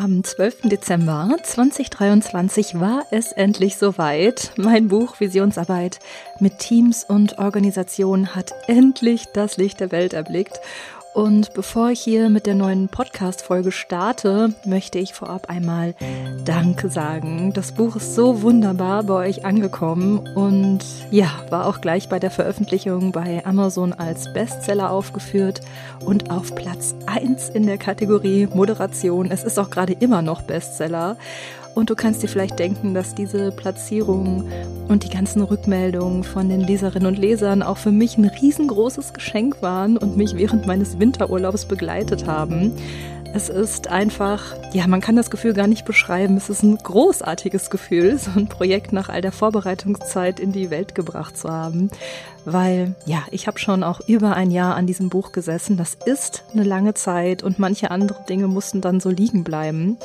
[0.00, 0.68] Am 12.
[0.68, 4.52] Dezember 2023 war es endlich soweit.
[4.56, 5.98] Mein Buch Visionsarbeit
[6.38, 10.60] mit Teams und Organisationen hat endlich das Licht der Welt erblickt
[11.18, 15.96] und bevor ich hier mit der neuen Podcast-Folge starte, möchte ich vorab einmal
[16.44, 17.52] Danke sagen.
[17.52, 20.78] Das Buch ist so wunderbar bei euch angekommen und
[21.10, 25.60] ja, war auch gleich bei der Veröffentlichung bei Amazon als Bestseller aufgeführt
[26.04, 29.32] und auf Platz 1 in der Kategorie Moderation.
[29.32, 31.16] Es ist auch gerade immer noch Bestseller.
[31.78, 34.50] Und du kannst dir vielleicht denken, dass diese Platzierung
[34.88, 39.62] und die ganzen Rückmeldungen von den Leserinnen und Lesern auch für mich ein riesengroßes Geschenk
[39.62, 42.72] waren und mich während meines Winterurlaubs begleitet haben.
[43.32, 46.36] Es ist einfach, ja, man kann das Gefühl gar nicht beschreiben.
[46.36, 50.96] Es ist ein großartiges Gefühl, so ein Projekt nach all der Vorbereitungszeit in die Welt
[50.96, 51.90] gebracht zu haben.
[52.44, 55.76] Weil, ja, ich habe schon auch über ein Jahr an diesem Buch gesessen.
[55.76, 59.96] Das ist eine lange Zeit und manche andere Dinge mussten dann so liegen bleiben.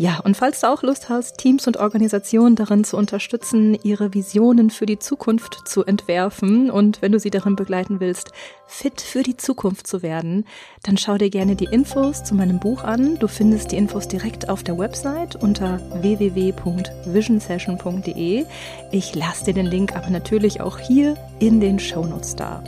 [0.00, 4.70] Ja, und falls du auch Lust hast, Teams und Organisationen darin zu unterstützen, ihre Visionen
[4.70, 8.30] für die Zukunft zu entwerfen und wenn du sie darin begleiten willst,
[8.68, 10.46] fit für die Zukunft zu werden,
[10.84, 13.18] dann schau dir gerne die Infos zu meinem Buch an.
[13.18, 18.44] Du findest die Infos direkt auf der Website unter www.visionsession.de.
[18.92, 22.62] Ich lasse dir den Link aber natürlich auch hier in den Shownotes da.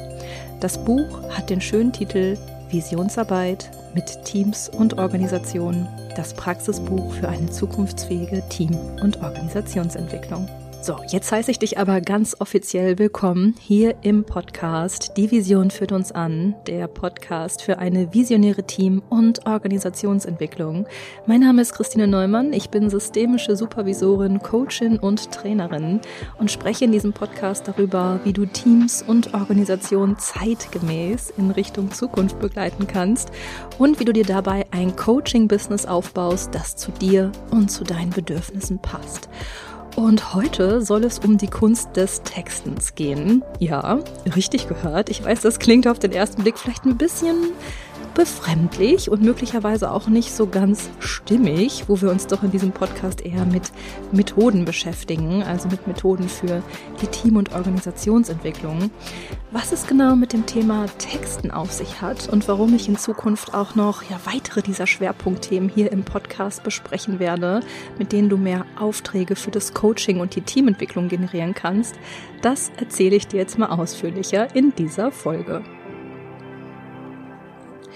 [0.59, 2.37] Das Buch hat den schönen Titel
[2.71, 10.49] Visionsarbeit mit Teams und Organisationen, das Praxisbuch für eine zukunftsfähige Team- und Organisationsentwicklung.
[10.83, 15.13] So, jetzt heiße ich dich aber ganz offiziell willkommen hier im Podcast.
[15.19, 20.87] Die Vision führt uns an, der Podcast für eine visionäre Team- und Organisationsentwicklung.
[21.27, 26.01] Mein Name ist Christine Neumann, ich bin systemische Supervisorin, Coachin und Trainerin
[26.39, 32.39] und spreche in diesem Podcast darüber, wie du Teams und Organisationen zeitgemäß in Richtung Zukunft
[32.41, 33.31] begleiten kannst
[33.77, 38.79] und wie du dir dabei ein Coaching-Business aufbaust, das zu dir und zu deinen Bedürfnissen
[38.79, 39.29] passt.
[40.01, 43.45] Und heute soll es um die Kunst des Textens gehen.
[43.59, 43.99] Ja,
[44.35, 45.11] richtig gehört.
[45.11, 47.37] Ich weiß, das klingt auf den ersten Blick vielleicht ein bisschen
[48.15, 53.25] befremdlich und möglicherweise auch nicht so ganz stimmig, wo wir uns doch in diesem Podcast
[53.25, 53.73] eher mit
[54.13, 56.63] Methoden beschäftigen, also mit Methoden für
[57.01, 58.91] die Team- und Organisationsentwicklung.
[59.51, 63.55] Was es genau mit dem Thema Texten auf sich hat und warum ich in Zukunft
[63.55, 67.61] auch noch ja, weitere dieser Schwerpunktthemen hier im Podcast besprechen werde,
[67.99, 71.97] mit denen du mehr Aufträge für das Coaching und die Teamentwicklung generieren kannst,
[72.43, 75.63] das erzähle ich dir jetzt mal ausführlicher in dieser Folge.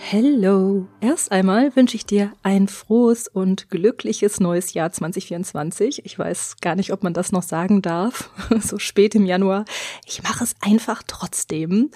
[0.07, 0.87] Hello!
[1.01, 6.05] Erst einmal wünsche ich dir ein frohes und glückliches neues Jahr 2024.
[6.05, 8.29] Ich weiß gar nicht, ob man das noch sagen darf,
[8.61, 9.65] so spät im Januar.
[10.05, 11.91] Ich mache es einfach trotzdem.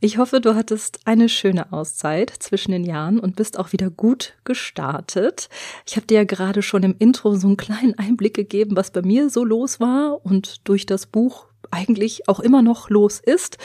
[0.00, 4.34] Ich hoffe, du hattest eine schöne Auszeit zwischen den Jahren und bist auch wieder gut
[4.44, 5.48] gestartet.
[5.86, 9.00] Ich habe dir ja gerade schon im Intro so einen kleinen Einblick gegeben, was bei
[9.00, 13.56] mir so los war und durch das Buch eigentlich auch immer noch los ist.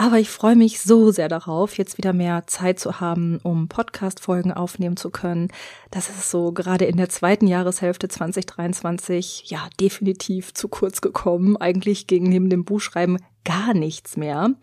[0.00, 4.50] Aber ich freue mich so sehr darauf, jetzt wieder mehr Zeit zu haben, um Podcast-Folgen
[4.50, 5.48] aufnehmen zu können.
[5.90, 11.58] Das ist so gerade in der zweiten Jahreshälfte 2023 ja definitiv zu kurz gekommen.
[11.58, 14.54] Eigentlich ging neben dem Buchschreiben gar nichts mehr.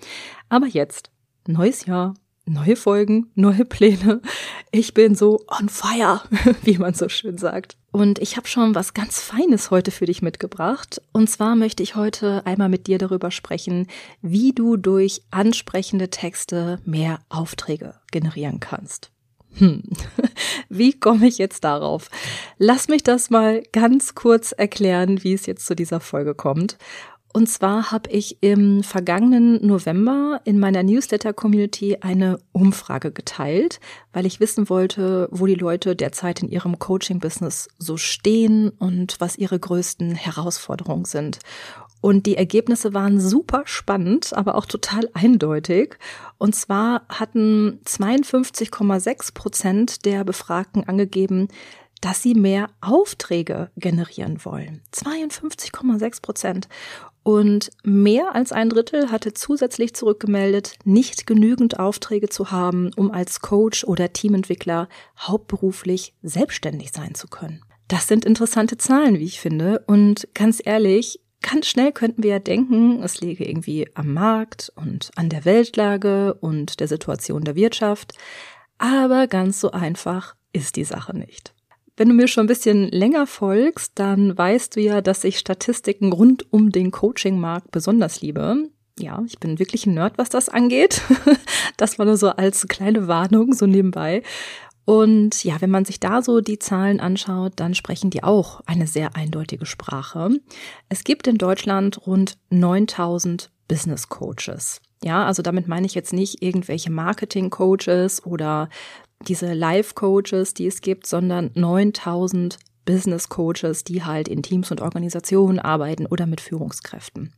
[0.50, 1.12] Aber jetzt,
[1.46, 2.16] neues Jahr,
[2.48, 4.24] neue Folgen, neue Pläne.
[4.72, 6.24] Ich bin so on fire,
[6.64, 7.78] wie man so schön sagt.
[7.98, 11.02] Und ich habe schon was ganz Feines heute für dich mitgebracht.
[11.14, 13.88] Und zwar möchte ich heute einmal mit dir darüber sprechen,
[14.22, 19.10] wie du durch ansprechende Texte mehr Aufträge generieren kannst.
[19.56, 19.82] Hm,
[20.70, 22.12] wie komme ich jetzt darauf?
[22.60, 26.78] Lass mich das mal ganz kurz erklären, wie es jetzt zu dieser Folge kommt.
[27.34, 33.80] Und zwar habe ich im vergangenen November in meiner Newsletter-Community eine Umfrage geteilt,
[34.14, 39.38] weil ich wissen wollte, wo die Leute derzeit in ihrem Coaching-Business so stehen und was
[39.38, 41.40] ihre größten Herausforderungen sind.
[42.02, 45.98] Und die Ergebnisse waren super spannend, aber auch total eindeutig.
[46.38, 51.48] Und zwar hatten 52,6 Prozent der Befragten angegeben,
[52.02, 54.82] dass sie mehr Aufträge generieren wollen.
[54.94, 56.68] 52,6 Prozent.
[57.28, 63.42] Und mehr als ein Drittel hatte zusätzlich zurückgemeldet, nicht genügend Aufträge zu haben, um als
[63.42, 64.88] Coach oder Teamentwickler
[65.20, 67.66] hauptberuflich selbstständig sein zu können.
[67.90, 69.84] Das sind interessante Zahlen, wie ich finde.
[69.88, 75.12] Und ganz ehrlich, ganz schnell könnten wir ja denken, es liege irgendwie am Markt und
[75.18, 78.14] an der Weltlage und der Situation der Wirtschaft.
[78.78, 81.54] Aber ganz so einfach ist die Sache nicht.
[81.98, 86.14] Wenn du mir schon ein bisschen länger folgst, dann weißt du ja, dass ich Statistiken
[86.14, 88.70] rund um den Coaching-Markt besonders liebe.
[89.00, 91.02] Ja, ich bin wirklich ein Nerd, was das angeht.
[91.76, 94.24] Das war nur so als kleine Warnung, so nebenbei.
[94.86, 98.88] Und ja, wenn man sich da so die Zahlen anschaut, dann sprechen die auch eine
[98.88, 100.32] sehr eindeutige Sprache.
[100.90, 104.82] Es gibt in Deutschland rund 9000 Business Coaches.
[105.04, 108.70] Ja, also damit meine ich jetzt nicht irgendwelche Marketing Coaches oder
[109.22, 114.82] diese Life Coaches, die es gibt, sondern 9000 Business Coaches, die halt in Teams und
[114.82, 117.34] Organisationen arbeiten oder mit Führungskräften.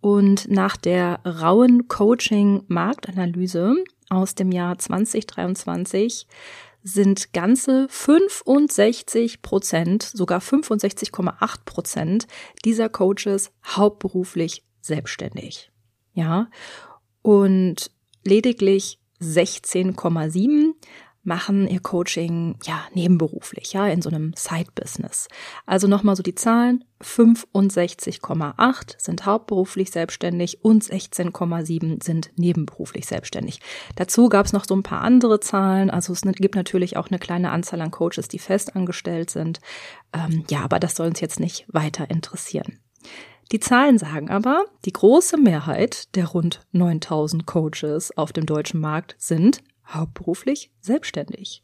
[0.00, 3.76] Und nach der rauen Coaching Marktanalyse
[4.08, 6.26] aus dem Jahr 2023
[6.82, 12.26] sind ganze 65 Prozent, sogar 65,8 Prozent
[12.64, 15.70] dieser Coaches hauptberuflich selbstständig.
[16.14, 16.48] Ja,
[17.22, 17.90] und
[18.24, 20.69] lediglich 16,7
[21.30, 25.28] machen ihr Coaching ja nebenberuflich, ja, in so einem Side-Business.
[25.64, 26.82] Also nochmal so die Zahlen.
[27.00, 33.60] 65,8 sind hauptberuflich selbstständig und 16,7 sind nebenberuflich selbstständig.
[33.94, 35.88] Dazu gab es noch so ein paar andere Zahlen.
[35.88, 39.60] Also es gibt natürlich auch eine kleine Anzahl an Coaches, die festangestellt sind.
[40.12, 42.80] Ähm, ja, aber das soll uns jetzt nicht weiter interessieren.
[43.52, 49.14] Die Zahlen sagen aber, die große Mehrheit der rund 9000 Coaches auf dem deutschen Markt
[49.18, 49.62] sind
[49.94, 51.62] hauptberuflich selbstständig.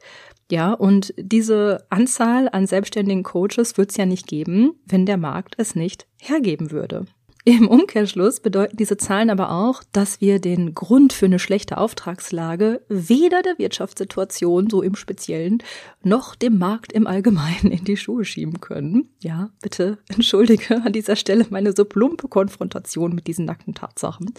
[0.51, 5.55] Ja, und diese Anzahl an selbstständigen Coaches wird es ja nicht geben, wenn der Markt
[5.59, 7.07] es nicht hergeben würde.
[7.49, 12.83] Im Umkehrschluss bedeuten diese Zahlen aber auch, dass wir den Grund für eine schlechte Auftragslage
[12.89, 15.63] weder der Wirtschaftssituation so im Speziellen
[16.03, 19.11] noch dem Markt im Allgemeinen in die Schuhe schieben können.
[19.21, 24.35] Ja, bitte entschuldige an dieser Stelle meine so plumpe Konfrontation mit diesen nackten Tatsachen.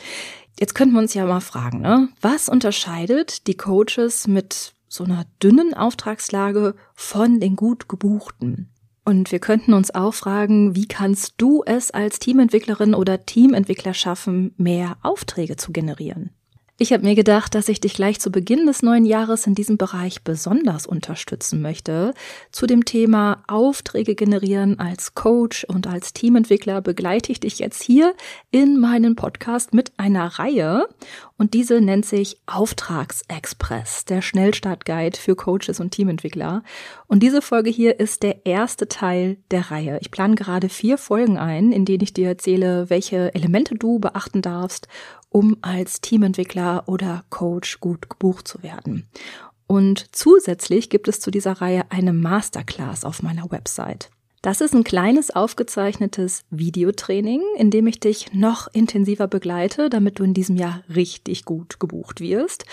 [0.59, 2.09] Jetzt könnten wir uns ja mal fragen, ne?
[2.19, 8.67] was unterscheidet die Coaches mit so einer dünnen Auftragslage von den gut gebuchten?
[9.07, 14.53] Und wir könnten uns auch fragen, wie kannst du es als Teamentwicklerin oder Teamentwickler schaffen,
[14.57, 16.31] mehr Aufträge zu generieren?
[16.79, 19.77] Ich habe mir gedacht, dass ich dich gleich zu Beginn des neuen Jahres in diesem
[19.77, 22.13] Bereich besonders unterstützen möchte.
[22.51, 28.13] Zu dem Thema Aufträge generieren als Coach und als Teamentwickler begleite ich dich jetzt hier
[28.51, 30.87] in meinen Podcast mit einer Reihe
[31.39, 36.63] und diese nennt sich Auftragsexpress, der Schnellstartguide für Coaches und Teamentwickler.
[37.07, 39.99] Und diese Folge hier ist der erste Teil der Reihe.
[40.01, 44.41] Ich plane gerade vier Folgen ein, in denen ich dir erzähle, welche Elemente du beachten
[44.41, 44.87] darfst,
[45.29, 49.07] um als Teamentwickler oder Coach gut gebucht zu werden.
[49.67, 54.09] Und zusätzlich gibt es zu dieser Reihe eine Masterclass auf meiner Website.
[54.41, 60.23] Das ist ein kleines aufgezeichnetes Videotraining, in dem ich dich noch intensiver begleite, damit du
[60.23, 62.65] in diesem Jahr richtig gut gebucht wirst.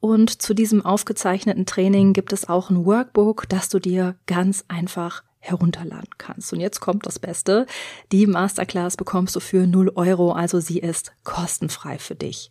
[0.00, 5.22] Und zu diesem aufgezeichneten Training gibt es auch ein Workbook, das du dir ganz einfach
[5.42, 6.52] herunterladen kannst.
[6.52, 7.66] Und jetzt kommt das Beste.
[8.12, 12.50] Die Masterclass bekommst du für 0 Euro, also sie ist kostenfrei für dich.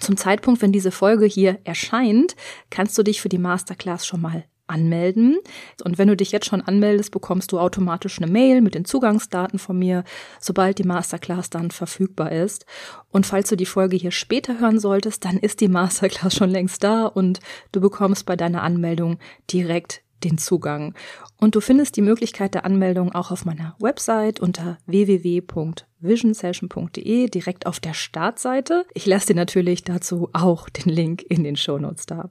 [0.00, 2.34] Zum Zeitpunkt, wenn diese Folge hier erscheint,
[2.70, 5.38] kannst du dich für die Masterclass schon mal anmelden.
[5.84, 9.58] Und wenn du dich jetzt schon anmeldest, bekommst du automatisch eine Mail mit den Zugangsdaten
[9.58, 10.04] von mir,
[10.40, 12.64] sobald die Masterclass dann verfügbar ist.
[13.10, 16.82] Und falls du die Folge hier später hören solltest, dann ist die Masterclass schon längst
[16.82, 17.40] da und
[17.72, 19.18] du bekommst bei deiner Anmeldung
[19.52, 20.94] direkt den Zugang.
[21.38, 27.78] Und du findest die Möglichkeit der Anmeldung auch auf meiner Website unter www.visionsession.de direkt auf
[27.80, 28.86] der Startseite.
[28.94, 32.28] Ich lasse dir natürlich dazu auch den Link in den Shownotes da.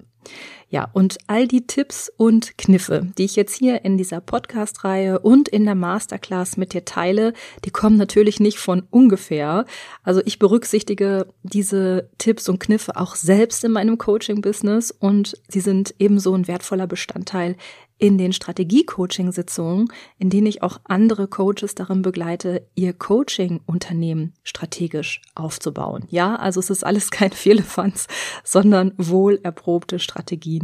[0.73, 5.47] Ja, und all die Tipps und Kniffe, die ich jetzt hier in dieser Podcast-Reihe und
[5.47, 9.65] in der Masterclass mit dir teile, die kommen natürlich nicht von ungefähr.
[10.01, 15.93] Also ich berücksichtige diese Tipps und Kniffe auch selbst in meinem Coaching-Business und sie sind
[15.99, 17.55] ebenso ein wertvoller Bestandteil
[18.03, 19.87] in den Strategie-Coaching-Sitzungen,
[20.17, 26.05] in denen ich auch andere Coaches darin begleite, ihr Coaching-Unternehmen strategisch aufzubauen.
[26.09, 28.07] Ja, also es ist alles kein Firlefanz,
[28.43, 30.62] sondern wohl erprobte Strategien.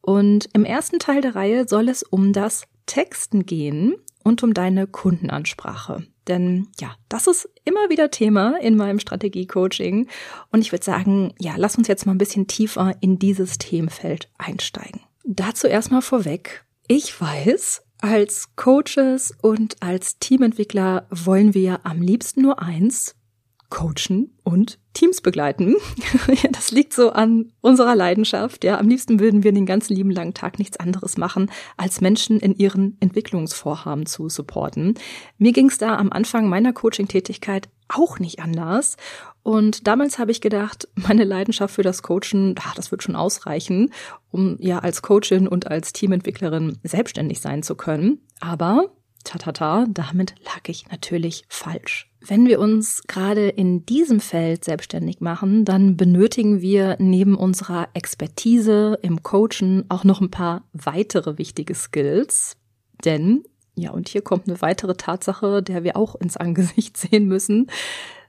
[0.00, 4.86] Und im ersten Teil der Reihe soll es um das Texten gehen und um deine
[4.86, 6.06] Kundenansprache.
[6.28, 10.08] Denn ja, das ist immer wieder Thema in meinem Strategie-Coaching.
[10.50, 14.30] Und ich würde sagen, ja, lass uns jetzt mal ein bisschen tiefer in dieses Themenfeld
[14.38, 15.00] einsteigen.
[15.24, 16.64] Dazu erstmal vorweg.
[16.86, 23.14] Ich weiß, als Coaches und als Teamentwickler wollen wir am liebsten nur eins,
[23.70, 25.76] coachen und Teams begleiten.
[26.52, 28.64] das liegt so an unserer Leidenschaft.
[28.64, 32.40] Ja, am liebsten würden wir den ganzen lieben langen Tag nichts anderes machen, als Menschen
[32.40, 34.94] in ihren Entwicklungsvorhaben zu supporten.
[35.36, 38.96] Mir ging es da am Anfang meiner Coaching-Tätigkeit auch nicht anders.
[39.42, 43.92] Und damals habe ich gedacht, meine Leidenschaft für das Coachen, ach, das wird schon ausreichen,
[44.30, 48.20] um ja als Coachin und als Teamentwicklerin selbstständig sein zu können.
[48.40, 48.90] Aber
[49.24, 52.10] Tatata, damit lag ich natürlich falsch.
[52.26, 58.98] Wenn wir uns gerade in diesem Feld selbstständig machen, dann benötigen wir neben unserer Expertise
[59.02, 62.56] im Coachen auch noch ein paar weitere wichtige Skills.
[63.04, 67.70] Denn, ja, und hier kommt eine weitere Tatsache, der wir auch ins Angesicht sehen müssen.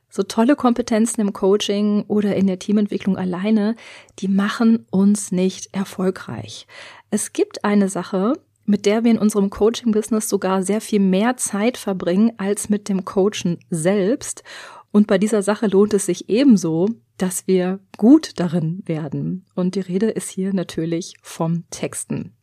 [0.09, 3.75] So tolle Kompetenzen im Coaching oder in der Teamentwicklung alleine,
[4.19, 6.67] die machen uns nicht erfolgreich.
[7.11, 8.33] Es gibt eine Sache,
[8.65, 13.05] mit der wir in unserem Coaching-Business sogar sehr viel mehr Zeit verbringen als mit dem
[13.05, 14.43] Coachen selbst.
[14.91, 19.45] Und bei dieser Sache lohnt es sich ebenso, dass wir gut darin werden.
[19.55, 22.33] Und die Rede ist hier natürlich vom Texten.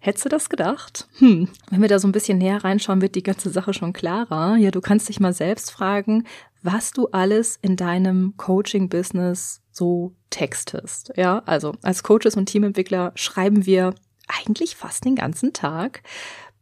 [0.00, 1.08] Hättest du das gedacht?
[1.18, 1.48] Hm.
[1.70, 4.56] Wenn wir da so ein bisschen näher reinschauen, wird die ganze Sache schon klarer.
[4.56, 6.24] Ja, du kannst dich mal selbst fragen,
[6.62, 11.12] was du alles in deinem Coaching-Business so textest.
[11.16, 13.94] Ja, also als Coaches und Teamentwickler schreiben wir
[14.28, 16.02] eigentlich fast den ganzen Tag.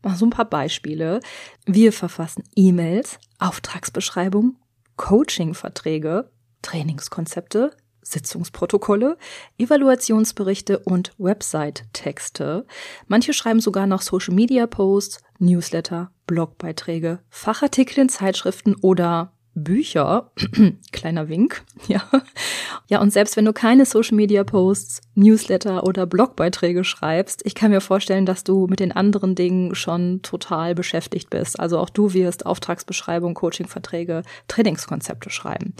[0.02, 1.20] Mal so ein paar Beispiele.
[1.64, 4.56] Wir verfassen E-Mails, Auftragsbeschreibungen,
[4.96, 6.30] Coaching-Verträge,
[6.62, 9.18] Trainingskonzepte, Sitzungsprotokolle,
[9.58, 12.66] Evaluationsberichte und Website-Texte.
[13.08, 20.30] Manche schreiben sogar noch Social-Media-Posts, Newsletter, Blogbeiträge, Fachartikel in Zeitschriften oder Bücher.
[20.92, 22.02] Kleiner Wink, ja.
[22.88, 27.72] Ja, und selbst wenn du keine Social Media Posts, Newsletter oder Blogbeiträge schreibst, ich kann
[27.72, 31.58] mir vorstellen, dass du mit den anderen Dingen schon total beschäftigt bist.
[31.58, 35.74] Also auch du wirst Auftragsbeschreibung, Coachingverträge, Trainingskonzepte schreiben.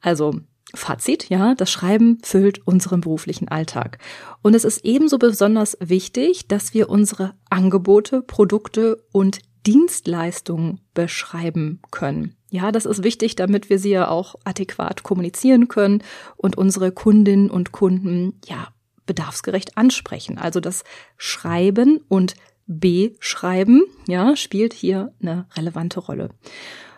[0.00, 0.34] Also
[0.74, 3.98] Fazit, ja, das Schreiben füllt unseren beruflichen Alltag.
[4.42, 12.36] Und es ist ebenso besonders wichtig, dass wir unsere Angebote, Produkte und Dienstleistungen beschreiben können.
[12.50, 16.02] Ja, das ist wichtig, damit wir sie ja auch adäquat kommunizieren können
[16.36, 18.68] und unsere Kundinnen und Kunden ja
[19.06, 20.38] bedarfsgerecht ansprechen.
[20.38, 20.84] Also das
[21.16, 22.34] Schreiben und
[22.66, 26.30] Beschreiben, ja, spielt hier eine relevante Rolle.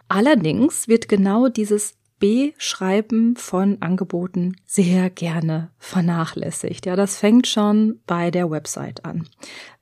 [0.08, 6.86] Allerdings wird genau dieses Beschreiben von Angeboten sehr gerne vernachlässigt.
[6.86, 9.28] Ja, das fängt schon bei der Website an.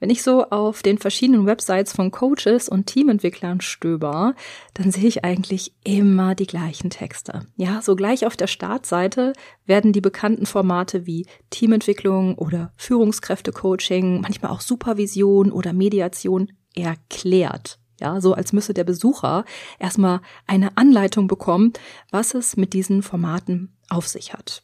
[0.01, 4.35] Wenn ich so auf den verschiedenen Websites von Coaches und Teamentwicklern stöber,
[4.75, 7.47] dann sehe ich eigentlich immer die gleichen Texte.
[7.57, 9.33] Ja, so gleich auf der Startseite
[9.65, 17.79] werden die bekannten Formate wie Teamentwicklung oder Führungskräftecoaching, manchmal auch Supervision oder Mediation erklärt.
[18.01, 19.45] Ja, so als müsse der Besucher
[19.79, 21.73] erstmal eine Anleitung bekommen,
[22.11, 24.63] was es mit diesen Formaten auf sich hat.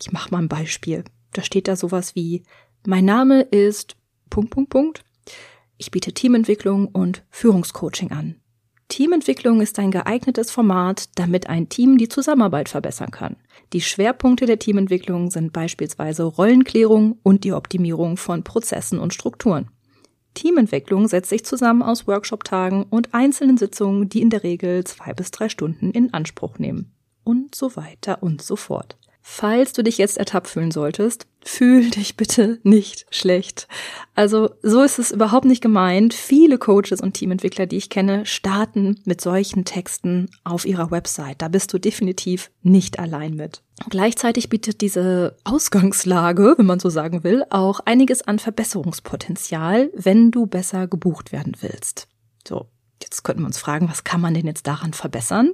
[0.00, 1.04] Ich mache mal ein Beispiel.
[1.32, 2.42] Da steht da sowas wie,
[2.86, 3.96] mein Name ist
[4.30, 5.04] Punkt, Punkt, Punkt.
[5.78, 8.36] Ich biete Teamentwicklung und Führungscoaching an.
[8.88, 13.36] Teamentwicklung ist ein geeignetes Format, damit ein Team die Zusammenarbeit verbessern kann.
[13.72, 19.70] Die Schwerpunkte der Teamentwicklung sind beispielsweise Rollenklärung und die Optimierung von Prozessen und Strukturen.
[20.34, 25.30] Teamentwicklung setzt sich zusammen aus Workshop-Tagen und einzelnen Sitzungen, die in der Regel zwei bis
[25.30, 26.92] drei Stunden in Anspruch nehmen.
[27.24, 28.96] Und so weiter und so fort.
[29.24, 33.68] Falls du dich jetzt ertappt fühlen solltest, fühl dich bitte nicht schlecht.
[34.16, 36.12] Also so ist es überhaupt nicht gemeint.
[36.12, 41.40] Viele Coaches und Teamentwickler, die ich kenne, starten mit solchen Texten auf ihrer Website.
[41.40, 43.62] Da bist du definitiv nicht allein mit.
[43.88, 50.46] Gleichzeitig bietet diese Ausgangslage, wenn man so sagen will, auch einiges an Verbesserungspotenzial, wenn du
[50.46, 52.08] besser gebucht werden willst.
[52.46, 52.66] So,
[53.02, 55.52] jetzt könnten wir uns fragen, was kann man denn jetzt daran verbessern?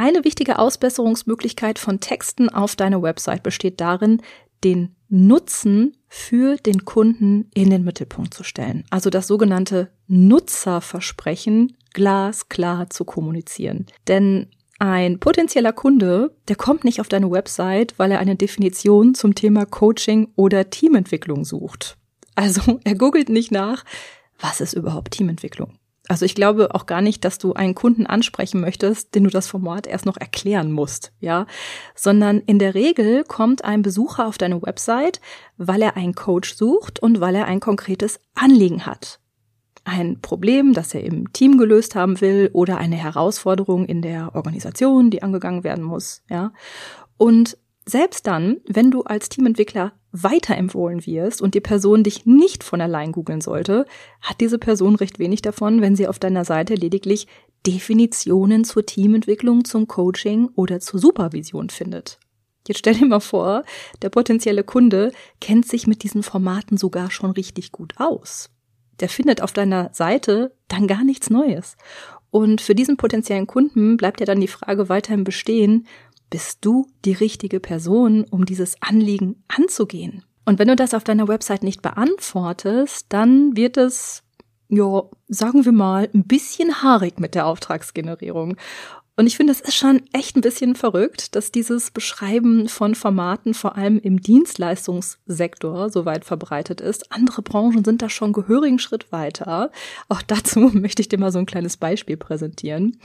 [0.00, 4.22] Eine wichtige Ausbesserungsmöglichkeit von Texten auf deiner Website besteht darin,
[4.62, 8.84] den Nutzen für den Kunden in den Mittelpunkt zu stellen.
[8.90, 13.86] Also das sogenannte Nutzerversprechen glasklar zu kommunizieren.
[14.06, 14.46] Denn
[14.78, 19.66] ein potenzieller Kunde, der kommt nicht auf deine Website, weil er eine Definition zum Thema
[19.66, 21.96] Coaching oder Teamentwicklung sucht.
[22.36, 23.84] Also er googelt nicht nach,
[24.38, 25.76] was ist überhaupt Teamentwicklung?
[26.08, 29.46] Also ich glaube auch gar nicht, dass du einen Kunden ansprechen möchtest, den du das
[29.46, 31.46] Format erst noch erklären musst, ja,
[31.94, 35.20] sondern in der Regel kommt ein Besucher auf deine Website,
[35.58, 39.20] weil er einen Coach sucht und weil er ein konkretes Anliegen hat.
[39.84, 45.10] Ein Problem, das er im Team gelöst haben will oder eine Herausforderung in der Organisation,
[45.10, 46.52] die angegangen werden muss, ja.
[47.18, 52.80] Und selbst dann, wenn du als Teamentwickler weiterempfohlen wirst und die Person dich nicht von
[52.80, 53.86] allein googeln sollte,
[54.20, 57.26] hat diese Person recht wenig davon, wenn sie auf deiner Seite lediglich
[57.66, 62.18] Definitionen zur Teamentwicklung, zum Coaching oder zur Supervision findet.
[62.66, 63.64] Jetzt stell dir mal vor,
[64.02, 68.50] der potenzielle Kunde kennt sich mit diesen Formaten sogar schon richtig gut aus.
[69.00, 71.76] Der findet auf deiner Seite dann gar nichts Neues.
[72.30, 75.86] Und für diesen potenziellen Kunden bleibt ja dann die Frage weiterhin bestehen,
[76.30, 80.24] bist du die richtige Person, um dieses Anliegen anzugehen?
[80.44, 84.22] Und wenn du das auf deiner Website nicht beantwortest, dann wird es
[84.68, 88.56] ja, sagen wir mal, ein bisschen haarig mit der Auftragsgenerierung.
[89.18, 93.52] Und ich finde, das ist schon echt ein bisschen verrückt, dass dieses Beschreiben von Formaten
[93.52, 97.10] vor allem im Dienstleistungssektor so weit verbreitet ist.
[97.10, 99.72] Andere Branchen sind da schon gehörigen Schritt weiter.
[100.08, 103.00] Auch dazu möchte ich dir mal so ein kleines Beispiel präsentieren.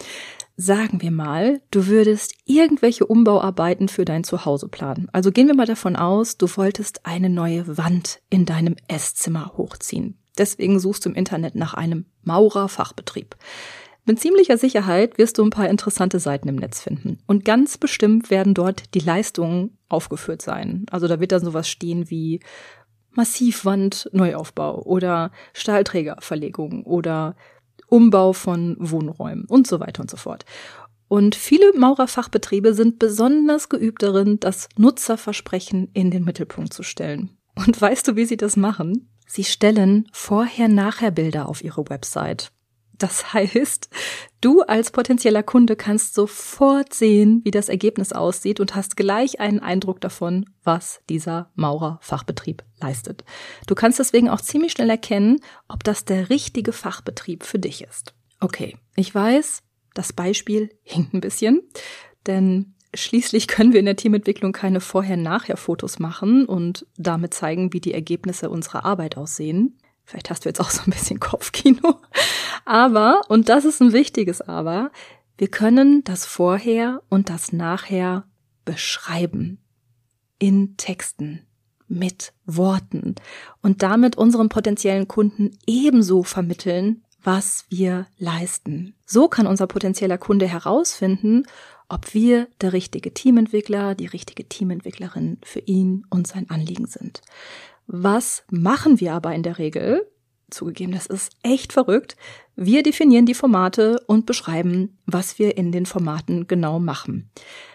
[0.56, 5.08] Sagen wir mal, du würdest irgendwelche Umbauarbeiten für dein Zuhause planen.
[5.14, 10.20] Also gehen wir mal davon aus, du wolltest eine neue Wand in deinem Esszimmer hochziehen.
[10.38, 13.36] Deswegen suchst du im Internet nach einem Maurerfachbetrieb.
[14.06, 17.20] Mit ziemlicher Sicherheit wirst du ein paar interessante Seiten im Netz finden.
[17.26, 20.86] Und ganz bestimmt werden dort die Leistungen aufgeführt sein.
[20.92, 22.42] Also da wird dann sowas stehen wie
[23.12, 27.36] Massivwand Neuaufbau oder Stahlträgerverlegung oder
[27.88, 30.46] Umbau von Wohnräumen und so weiter und so fort.
[31.08, 37.38] Und viele Maurerfachbetriebe sind besonders geübt darin, das Nutzerversprechen in den Mittelpunkt zu stellen.
[37.56, 39.10] Und weißt du, wie sie das machen?
[39.28, 42.52] Sie stellen Vorher-Nachher-Bilder auf ihre Website.
[43.04, 43.90] Das heißt,
[44.40, 49.60] du als potenzieller Kunde kannst sofort sehen, wie das Ergebnis aussieht und hast gleich einen
[49.60, 53.26] Eindruck davon, was dieser Maurerfachbetrieb leistet.
[53.68, 58.14] Du kannst deswegen auch ziemlich schnell erkennen, ob das der richtige Fachbetrieb für dich ist.
[58.40, 61.62] Okay, ich weiß, das Beispiel hinkt ein bisschen,
[62.26, 67.94] denn schließlich können wir in der Teamentwicklung keine Vorher-Nachher-Fotos machen und damit zeigen, wie die
[67.94, 69.78] Ergebnisse unserer Arbeit aussehen.
[70.06, 72.00] Vielleicht hast du jetzt auch so ein bisschen Kopfkino.
[72.66, 74.92] Aber, und das ist ein wichtiges Aber,
[75.38, 78.26] wir können das Vorher und das Nachher
[78.66, 79.60] beschreiben.
[80.40, 81.46] In Texten,
[81.88, 83.16] mit Worten
[83.62, 88.96] und damit unserem potenziellen Kunden ebenso vermitteln, was wir leisten.
[89.06, 91.44] So kann unser potenzieller Kunde herausfinden,
[91.88, 97.22] ob wir der richtige Teamentwickler, die richtige Teamentwicklerin für ihn und sein Anliegen sind.
[97.88, 100.08] Was machen wir aber in der Regel?
[100.50, 102.16] Zugegeben, das ist echt verrückt.
[102.56, 107.32] Wir definieren die Formate und beschreiben, was wir in den Formaten genau machen.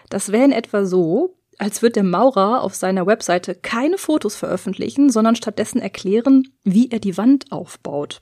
[0.09, 5.09] Das wäre in etwa so, als wird der Maurer auf seiner Webseite keine Fotos veröffentlichen,
[5.09, 8.21] sondern stattdessen erklären, wie er die Wand aufbaut.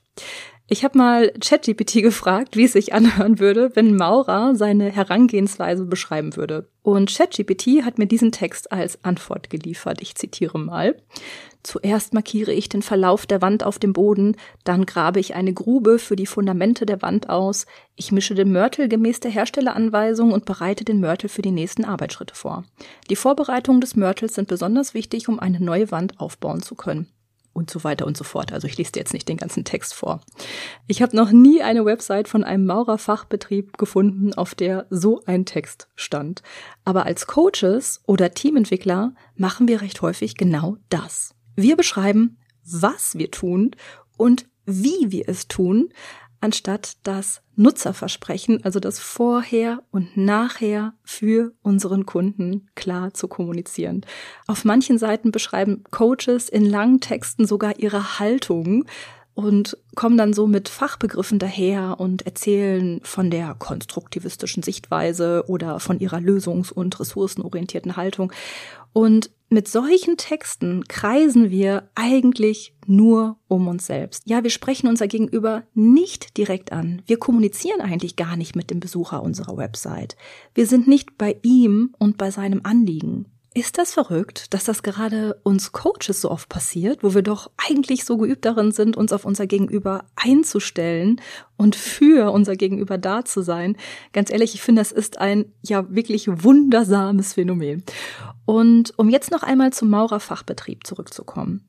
[0.69, 6.35] Ich habe mal ChatGPT gefragt, wie es sich anhören würde, wenn Maurer seine Herangehensweise beschreiben
[6.35, 6.67] würde.
[6.83, 10.01] Und ChatGPT hat mir diesen Text als Antwort geliefert.
[10.01, 10.97] Ich zitiere mal.
[11.63, 15.99] Zuerst markiere ich den Verlauf der Wand auf dem Boden, dann grabe ich eine Grube
[15.99, 20.85] für die Fundamente der Wand aus, ich mische den Mörtel gemäß der Herstelleranweisung und bereite
[20.85, 22.63] den Mörtel für die nächsten Arbeitsschritte vor.
[23.09, 27.07] Die Vorbereitungen des Mörtels sind besonders wichtig, um eine neue Wand aufbauen zu können
[27.57, 28.53] und so weiter und so fort.
[28.53, 30.21] Also ich lese dir jetzt nicht den ganzen Text vor.
[30.87, 35.89] Ich habe noch nie eine Website von einem Maurerfachbetrieb gefunden, auf der so ein Text
[35.95, 36.43] stand.
[36.85, 41.33] Aber als Coaches oder Teamentwickler machen wir recht häufig genau das.
[41.55, 43.71] Wir beschreiben, was wir tun
[44.17, 45.89] und wie wir es tun,
[46.47, 54.05] anstatt das Nutzerversprechen, also das Vorher und Nachher für unseren Kunden klar zu kommunizieren.
[54.47, 58.85] Auf manchen Seiten beschreiben Coaches in langen Texten sogar ihre Haltung
[59.33, 65.99] und kommen dann so mit Fachbegriffen daher und erzählen von der konstruktivistischen Sichtweise oder von
[65.99, 68.31] ihrer lösungs- und ressourcenorientierten Haltung.
[68.93, 74.23] Und mit solchen Texten kreisen wir eigentlich nur um uns selbst.
[74.25, 77.01] Ja, wir sprechen unser Gegenüber nicht direkt an.
[77.05, 80.17] Wir kommunizieren eigentlich gar nicht mit dem Besucher unserer Website.
[80.53, 83.25] Wir sind nicht bei ihm und bei seinem Anliegen.
[83.57, 88.05] Ist das verrückt, dass das gerade uns Coaches so oft passiert, wo wir doch eigentlich
[88.05, 91.19] so geübt darin sind, uns auf unser Gegenüber einzustellen
[91.55, 93.75] und für unser Gegenüber da zu sein?
[94.13, 97.81] Ganz ehrlich, ich finde, das ist ein ja wirklich wundersames Phänomen.
[98.47, 101.67] Und um jetzt noch einmal zum Maurerfachbetrieb zurückzukommen.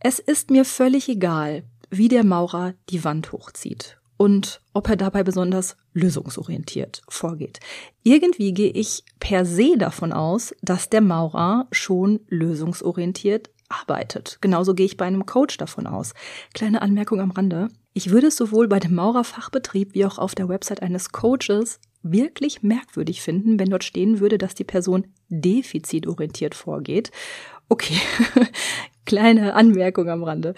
[0.00, 5.22] Es ist mir völlig egal, wie der Maurer die Wand hochzieht und ob er dabei
[5.22, 7.60] besonders lösungsorientiert vorgeht.
[8.02, 14.38] Irgendwie gehe ich per se davon aus, dass der Maurer schon lösungsorientiert arbeitet.
[14.40, 16.14] Genauso gehe ich bei einem Coach davon aus.
[16.52, 17.68] Kleine Anmerkung am Rande.
[17.92, 22.62] Ich würde es sowohl bei dem Maurerfachbetrieb wie auch auf der Website eines Coaches wirklich
[22.62, 27.10] merkwürdig finden, wenn dort stehen würde, dass die Person defizitorientiert vorgeht.
[27.68, 27.98] Okay,
[29.04, 30.54] kleine Anmerkung am Rande.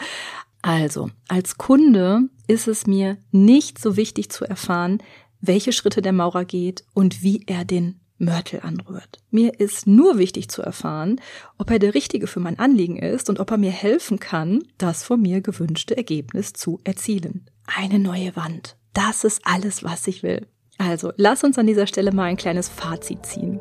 [0.62, 5.02] Also, als Kunde ist es mir nicht so wichtig zu erfahren,
[5.40, 9.18] welche Schritte der Maurer geht und wie er den Mörtel anrührt.
[9.30, 11.20] Mir ist nur wichtig zu erfahren,
[11.56, 15.02] ob er der Richtige für mein Anliegen ist und ob er mir helfen kann, das
[15.02, 17.46] von mir gewünschte Ergebnis zu erzielen.
[17.64, 18.76] Eine neue Wand.
[18.92, 20.46] Das ist alles, was ich will.
[20.80, 23.60] Also, lass uns an dieser Stelle mal ein kleines Fazit ziehen.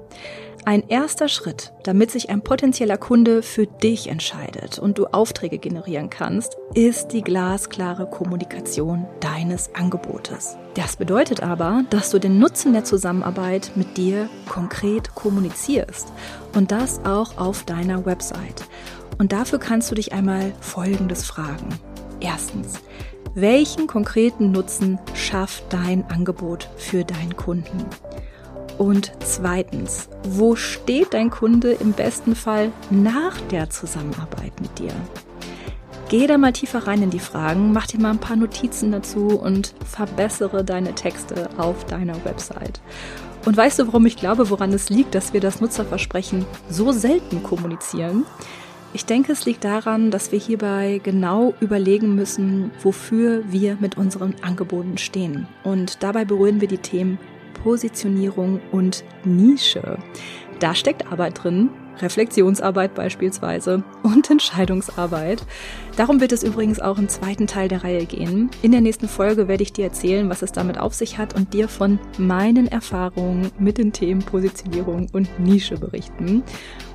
[0.64, 6.10] Ein erster Schritt, damit sich ein potenzieller Kunde für dich entscheidet und du Aufträge generieren
[6.10, 10.58] kannst, ist die glasklare Kommunikation deines Angebotes.
[10.76, 16.14] Das bedeutet aber, dass du den Nutzen der Zusammenarbeit mit dir konkret kommunizierst
[16.56, 18.64] und das auch auf deiner Website.
[19.18, 21.68] Und dafür kannst du dich einmal Folgendes fragen.
[22.22, 22.80] Erstens,
[23.42, 27.86] welchen konkreten Nutzen schafft dein Angebot für deinen Kunden?
[28.78, 34.94] Und zweitens, wo steht dein Kunde im besten Fall nach der Zusammenarbeit mit dir?
[36.08, 39.28] Geh da mal tiefer rein in die Fragen, mach dir mal ein paar Notizen dazu
[39.28, 42.82] und verbessere deine Texte auf deiner Website.
[43.46, 47.44] Und weißt du, warum ich glaube, woran es liegt, dass wir das Nutzerversprechen so selten
[47.44, 48.26] kommunizieren?
[48.92, 54.36] Ich denke, es liegt daran, dass wir hierbei genau überlegen müssen, wofür wir mit unseren
[54.42, 55.48] Angeboten stehen.
[55.64, 57.20] Und dabei berühren wir die Themen
[57.64, 60.00] Positionierung und Nische.
[60.60, 61.70] Da steckt Arbeit drin,
[62.02, 65.46] Reflexionsarbeit beispielsweise und Entscheidungsarbeit.
[65.96, 68.50] Darum wird es übrigens auch im zweiten Teil der Reihe gehen.
[68.62, 71.54] In der nächsten Folge werde ich dir erzählen, was es damit auf sich hat und
[71.54, 76.44] dir von meinen Erfahrungen mit den Themen Positionierung und Nische berichten.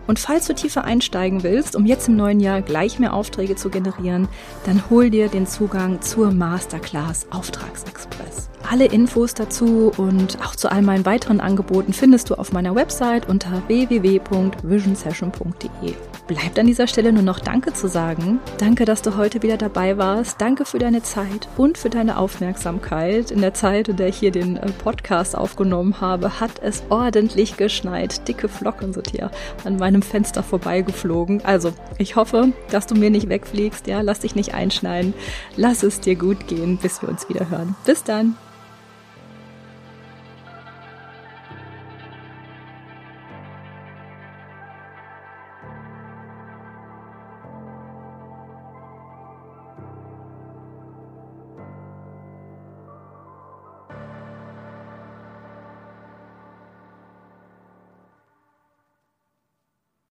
[0.06, 3.70] Und falls du tiefer einsteigen willst, um jetzt im neuen Jahr gleich mehr Aufträge zu
[3.70, 4.28] generieren,
[4.66, 8.50] dann hol dir den Zugang zur Masterclass Auftragsexpress.
[8.70, 13.28] Alle Infos dazu und auch zu all meinen weiteren Angeboten findest du auf meiner Website
[13.28, 15.94] unter www.visionsession.de.
[16.26, 18.40] Bleibt an dieser Stelle nur noch Danke zu sagen.
[18.56, 20.40] Danke, dass du heute wieder dabei warst.
[20.40, 23.30] Danke für deine Zeit und für deine Aufmerksamkeit.
[23.30, 27.58] In der Zeit, in der ich hier den äh, Podcast aufgenommen habe, hat es ordentlich
[27.58, 28.26] geschneit.
[28.26, 29.30] Dicke Flocken sind hier
[29.64, 31.44] an meinem Fenster vorbeigeflogen.
[31.44, 33.86] Also, ich hoffe, dass du mir nicht wegfliegst.
[33.86, 35.14] Ja, lass dich nicht einschneiden.
[35.56, 37.76] Lass es dir gut gehen, bis wir uns wieder hören.
[37.86, 38.36] Bis dann.